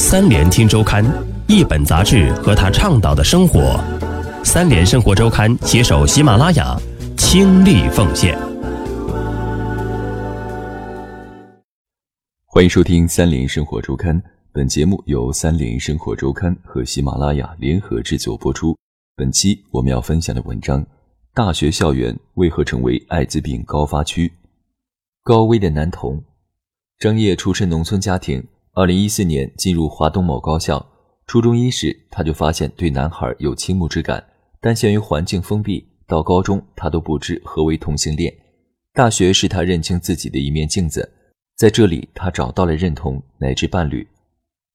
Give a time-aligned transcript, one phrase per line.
[0.00, 1.04] 三联听周刊，
[1.48, 3.76] 一本杂志和他倡导的生活。
[4.44, 6.78] 三联生活周刊携手喜马拉雅，
[7.16, 8.38] 倾力奉献。
[12.46, 14.22] 欢迎收听三联生活周刊，
[14.52, 18.76] 本节目由三联生活周刊和喜马拉雅联合制作播出。
[19.16, 20.86] 本期我们要分享的文章：
[21.34, 24.32] 大学校园为何成为艾滋病高发区？
[25.24, 26.22] 高危的男童。
[27.00, 28.44] 张烨出身农村家庭，
[28.78, 30.86] 二零一四年进入华东某高校。
[31.26, 34.24] 初中一时，他就发现对男孩有倾慕之感，
[34.60, 38.32] 但限于环境封闭，到高中他都不知何为同性恋。
[38.94, 41.12] 大学是他认清自己的一面镜子，
[41.56, 44.06] 在这里他找到了认同乃至伴侣。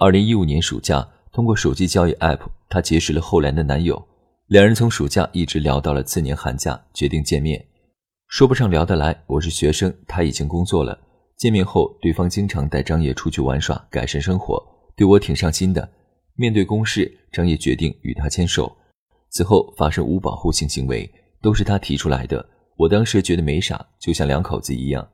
[0.00, 4.04] 二零一五年暑假，通过手机交友 App，他结识了后来的男友，
[4.48, 7.64] 两人从暑假一直聊到了次年寒假，决定见面。
[8.26, 10.98] 说不上聊得来，我是学生，他已经工作了。
[11.36, 14.62] 见面后，对方经常带张烨出去玩耍，改善生活，
[14.96, 15.88] 对我挺上心的。
[16.36, 18.74] 面对公事，张烨决定与他牵手。
[19.30, 21.10] 此后发生无保护性行为，
[21.42, 22.44] 都是他提出来的。
[22.76, 25.06] 我当时觉得没啥，就像两口子一样。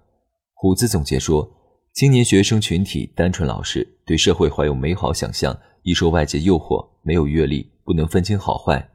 [0.55, 1.51] 虎子总结说：
[1.95, 8.89] 青年学生群体单纯老实，对社会怀有美好想象，易受外界诱惑，没有阅历，不能分清好坏。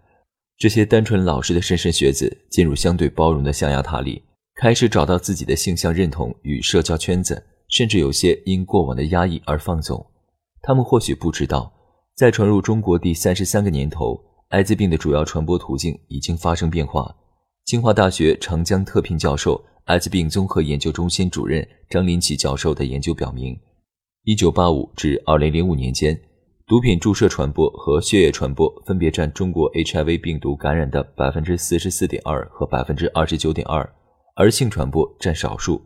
[0.58, 4.24] 这些单纯老实的莘莘学子，进入相对包容的象牙塔里。
[4.56, 10.04] 开始找到自己的性向认同与社交圈子，甚至有些因过往的压抑而放纵。
[10.62, 11.72] 他们或许不知道，
[12.16, 14.18] 在传入中国第三十三个年头，
[14.48, 17.14] 艾滋病的主要传播途径已经发生变化。
[17.66, 23.60] 清华大学长江特聘教授、艾滋病综合研究中心主任张林奇教授的研究表明，
[24.24, 26.18] 一九八五至二零零五年间，
[26.66, 33.88] 毒品注射传播和血液传播分别占中国 HIV 病毒感染的百分之四十四点二和百分之二十九点二。
[34.38, 35.82] 而性传播占少数，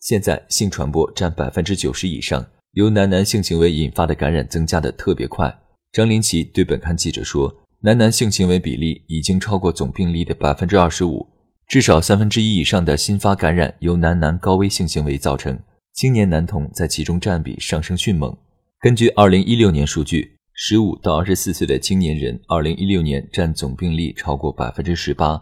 [0.00, 5.54] 现在性传播占百分之九十以上，由男男性行为引发的感染增加的特别快。
[5.92, 11.28] 张林奇对本刊记者说：“男男性行为比例已经超过总病例的百分之二十五，
[11.68, 15.58] 至少三分之一以上的新发感染由男男高危性行为造成，
[15.92, 18.34] 青年男童在其中占比上升迅猛。
[18.80, 25.38] 根据二零一六年数据，十五到二十四岁的青年人，二零一六年占总病例超过百分之十八。”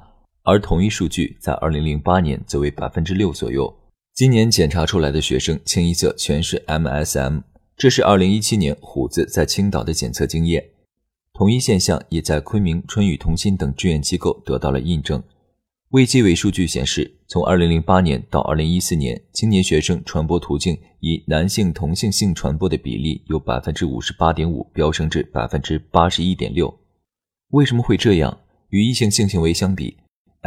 [0.49, 3.71] 而同一数据在二零零八年则为百分之六左右。
[4.15, 7.43] 今年检查出来的学生清一色全是 MSM，
[7.77, 10.65] 这是二零一七年虎子在青岛的检测经验。
[11.35, 15.23] 同一现象也在昆明春雨同心等志愿机构得到了印证。
[15.91, 26.75] 卫计委数据显示，从二零零八年到二零一四年，青年学生传播途径以男性同性性传播的比例由百分之五十八点五飙升至百分之八十一点六。
[27.51, 28.41] 为什么会这样？
[28.71, 29.99] 与异性性行为相比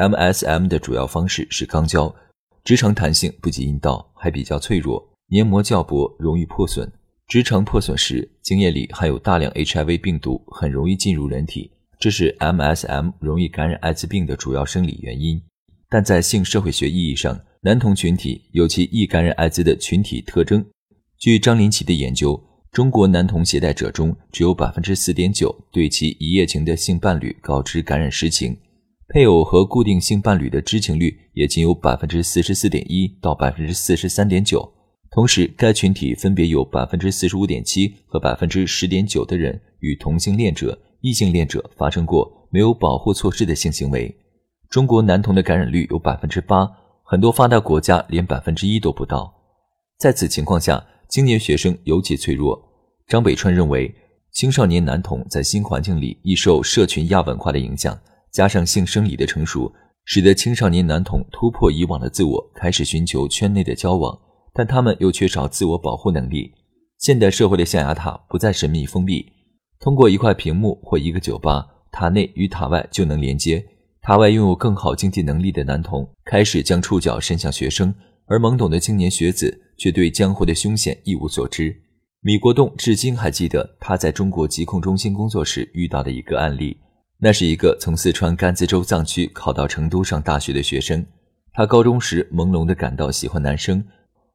[0.01, 2.15] ？MSM 的主要方式是肛交，
[2.63, 6.91] 直肠弹性不及阴道，还比较脆弱，黏膜较薄，容易破损。
[7.27, 11.69] 直肠破损时，精液里含有大量 HIV 病毒，很容易进入人体，
[11.99, 15.39] 这是 MSM 容易感染艾滋病的主要生理原因。
[15.87, 20.65] 但在性社会学意义上，男同群体有其易感染艾滋的群体特征。
[21.19, 28.57] 据张林奇的研究，中国男童携带者中只有百分之四点九对其一夜情的性伴侣告知感染实情。
[29.13, 34.71] 配偶和固定性伴侣的知情率也仅有百分之四十四点一到百分之四十三点九，
[35.11, 44.15] 同时该群体分别有百分之四十五点七和百分之十点九的人与同性恋者、异性恋者发生过没有保护措施的性行为。
[44.69, 46.65] 中国男童的感染率有百分之八，
[47.03, 49.33] 很多发达国家连百分之一都不到。
[49.97, 52.57] 在此情况下，青年学生尤其脆弱。
[53.09, 53.93] 张北川认为，
[54.31, 57.99] 青少年男童在新环境里易受社群亚文化的影响。
[58.31, 59.71] 加上性生理的成熟，
[60.05, 64.17] 使得青少年男童突破以往的自我，开始寻求圈内的交往，
[64.53, 66.53] 但他们又缺少自我保护能力。
[66.97, 69.25] 现代社会的象牙塔不再神秘封闭，
[69.79, 73.65] 通过一块屏幕或一个酒吧，塔内与塔外就能连接。
[74.01, 77.93] 塔外拥有更好经济能力的男童开始将触角伸向学生，
[78.25, 81.75] 而懵懂的青年学子却对江湖的凶险一无所知。
[82.21, 86.77] 米国栋至今还记得他在中国疾控中心工作时遇到的一个案例。
[87.23, 91.05] 那是一个从四川甘孜州藏区考到成都上大学的学生，
[91.53, 93.85] 他高中时朦胧地感到喜欢男生，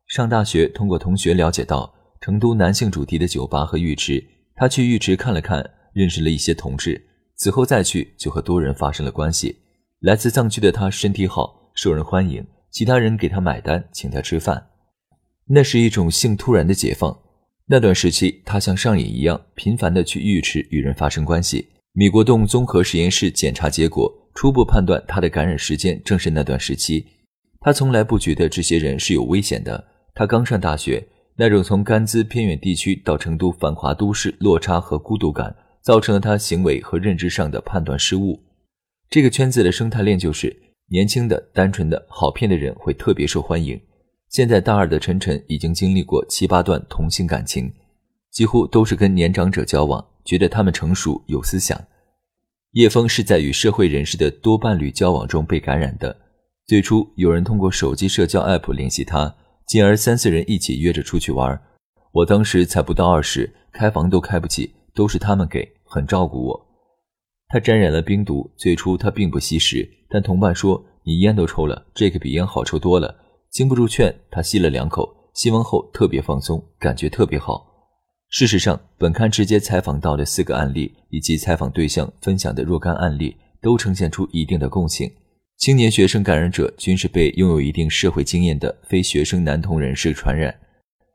[0.07, 4.25] 上大学通过同学了解到成都男性主题的酒吧和浴池，
[4.55, 7.05] 他去浴池看了看，认识了一些同志，
[7.35, 9.57] 此后再去就和多人发生了关系。
[9.99, 14.65] 来自藏区的他身体好，受人欢迎，其他人给他买单，请他吃饭，
[15.49, 17.19] 那是一种性突然的解放。
[17.67, 21.71] 那段时期，他像上瘾一样，频繁地去浴池与人发生关系。
[21.99, 27.03] 米国栋综合实验室检查结果初步判断，他的感染时间正是那段时期。
[27.59, 29.83] 他从来不觉得这些人是有危险的。
[30.15, 31.03] 他刚上大学，
[31.37, 38.39] 那种从甘孜偏远地区到成都繁华都市落差和孤独感，造成了他行为和认知上的判断失误。
[39.09, 40.55] 这个圈子的生态链就是：
[40.91, 43.81] 年轻的、单纯的、好骗的人会特别受欢迎。
[44.29, 47.73] 现在大二的晨晨已经经历过七八段同性感情，
[48.31, 51.81] 几乎都是跟年长者交往，觉得他们成熟有思想。
[52.73, 56.15] 叶枫是在与社会人士的多伴侣交往中被感染的。
[56.67, 59.35] 最初有人通过手机社交 App 联系他，
[59.67, 61.59] 进而三四人一起约着出去玩。
[62.13, 66.67] 我当时才不到二十，开房都开不起，都是他们给，很照顾我。
[67.49, 73.15] 他沾染了冰毒，最初他并不吸食，但同伴说你烟都抽了，这个比烟好抽多了。
[73.51, 77.66] 经不住劝，他吸了两口，吸完后特别放松，感觉特别好。
[78.29, 85.11] 事实上，本刊直接采访到的四个案例，以及采访对象分享的若干案例，都呈现出一定的共性。
[85.57, 90.55] 青年学生感染者均是被拥有一定社会经验的非学生男同人士传染。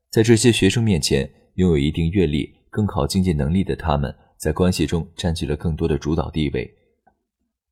[0.10, 6.74] 在这些学生面前，拥有一定阅历、更好经济能力的他们，在关系中占据了更多的主导地位。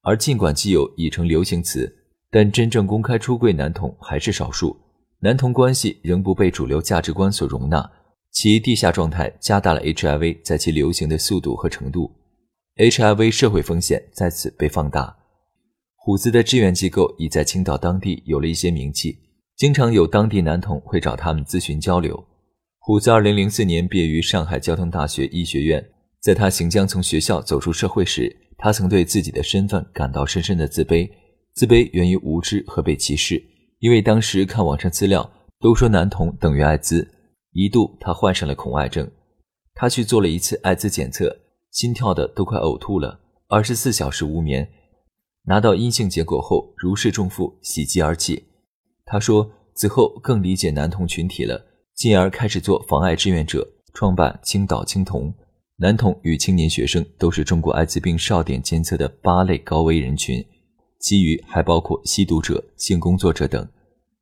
[0.02, 1.92] 而尽管基友已成流行词，
[2.30, 4.78] 但真正公开出柜男童还是少数，
[5.22, 7.90] 男童关系仍不被主流价值观所容纳，
[8.32, 12.12] 其地下状态加大了 HIV 在其流行的速度和程度
[12.78, 15.18] ，HIV 社会风险再次被放大。
[15.96, 19.18] 虎子的志愿机构已在青岛当地有了一些名气，
[19.58, 22.26] 经常有当地男童会找他们咨询交流。
[22.78, 25.86] 虎子2004年毕业于上海交通大学医学院，
[26.22, 31.10] 在他行将从学校走出社会时，他曾对自己的身份感到深深的自卑，
[31.54, 33.44] 自卑源于无知和被歧视。
[33.80, 35.30] 因为当时看网上资料
[35.60, 37.08] 都说男童等于艾滋，
[37.52, 39.10] 一度他患上了恐艾症。
[39.74, 41.40] 他去做了一次艾滋检测，
[41.72, 44.70] 心跳的都快呕吐了，二十四小时无眠。
[45.46, 48.44] 拿到阴性结果后，如释重负，喜极而泣。
[49.06, 51.66] 他说：“此后更理解男童群体了，
[51.96, 55.34] 进而开始做防艾志愿者，创办青岛青童。
[55.78, 60.46] 男童与青年学生都是中国艾滋病少点监测的八类高危人群，
[61.00, 63.66] 其余还包括吸毒者、性工作者等。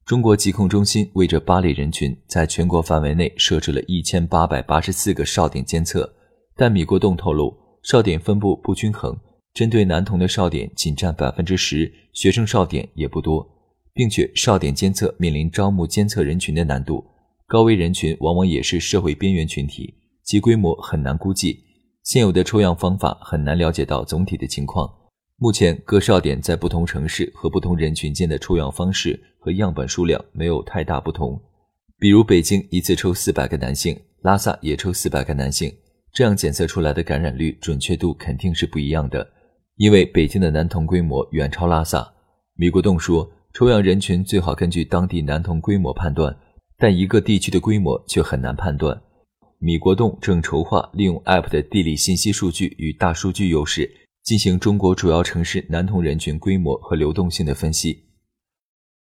[0.08, 6.10] 中国疾控中心为这八类人群，在全国范围内设置了一千八百八十四个哨点监测，
[6.56, 9.14] 但米国栋透露，哨点分布不均衡。”
[9.54, 13.46] 针对男童的哨点仅占百分之十，学生哨点也不多，
[13.94, 17.04] 并且哨点监测面临招募监测人群的难度，
[17.46, 19.94] 高危人群往往也是社会边缘群体，
[20.24, 21.66] 其规模很难估计。
[22.04, 24.90] 现有的抽样方法很难了解到总体的情况。
[25.40, 31.42] 目前各哨点在不同城市和不同人群间的抽样方式和样本数量没有太大不同，
[31.98, 35.74] 比如北京一次抽四百个男性，拉萨也抽四百个男性，
[36.12, 39.26] 这样检测出来的感染率准确度肯定是不一样的。
[39.78, 42.06] 因为北京的男童规模远超拉萨，
[42.58, 46.38] 米国栋说，抽样人群最好根据当地男童规模判断，
[46.78, 49.02] 但一个地区的规模却很难判断。
[49.60, 53.90] 米国栋正筹划利用 App 的地理信息数据与大数据优势，
[54.26, 58.07] 进行中国主要城市男童人群规模和流动性的分析。